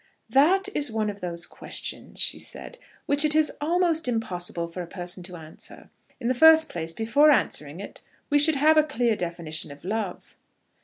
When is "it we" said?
7.79-8.39